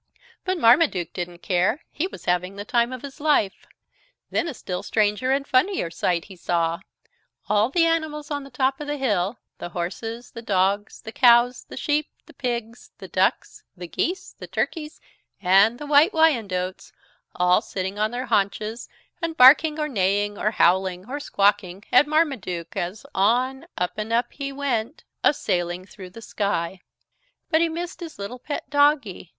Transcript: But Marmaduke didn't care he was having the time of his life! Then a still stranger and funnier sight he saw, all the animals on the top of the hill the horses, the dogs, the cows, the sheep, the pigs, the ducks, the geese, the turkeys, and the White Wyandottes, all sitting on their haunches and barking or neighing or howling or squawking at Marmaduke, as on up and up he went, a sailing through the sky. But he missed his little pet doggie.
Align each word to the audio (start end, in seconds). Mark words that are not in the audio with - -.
But 0.43 0.57
Marmaduke 0.57 1.13
didn't 1.13 1.43
care 1.43 1.83
he 1.91 2.07
was 2.07 2.25
having 2.25 2.55
the 2.55 2.65
time 2.65 2.91
of 2.91 3.03
his 3.03 3.19
life! 3.19 3.67
Then 4.31 4.47
a 4.47 4.55
still 4.55 4.81
stranger 4.81 5.31
and 5.31 5.47
funnier 5.47 5.91
sight 5.91 6.25
he 6.25 6.35
saw, 6.35 6.79
all 7.47 7.69
the 7.69 7.85
animals 7.85 8.31
on 8.31 8.43
the 8.43 8.49
top 8.49 8.81
of 8.81 8.87
the 8.87 8.97
hill 8.97 9.37
the 9.59 9.69
horses, 9.69 10.31
the 10.31 10.41
dogs, 10.41 11.01
the 11.01 11.11
cows, 11.11 11.65
the 11.65 11.77
sheep, 11.77 12.09
the 12.25 12.33
pigs, 12.33 12.89
the 12.97 13.07
ducks, 13.07 13.63
the 13.77 13.87
geese, 13.87 14.33
the 14.39 14.47
turkeys, 14.47 14.99
and 15.39 15.77
the 15.77 15.85
White 15.85 16.13
Wyandottes, 16.13 16.91
all 17.35 17.61
sitting 17.61 17.99
on 17.99 18.09
their 18.09 18.25
haunches 18.25 18.89
and 19.21 19.37
barking 19.37 19.77
or 19.77 19.87
neighing 19.87 20.35
or 20.35 20.49
howling 20.49 21.07
or 21.07 21.19
squawking 21.19 21.83
at 21.91 22.07
Marmaduke, 22.07 22.75
as 22.75 23.05
on 23.13 23.67
up 23.77 23.99
and 23.99 24.11
up 24.11 24.33
he 24.33 24.51
went, 24.51 25.03
a 25.23 25.31
sailing 25.31 25.85
through 25.85 26.09
the 26.09 26.23
sky. 26.23 26.79
But 27.51 27.61
he 27.61 27.69
missed 27.69 27.99
his 27.99 28.17
little 28.17 28.39
pet 28.39 28.67
doggie. 28.71 29.29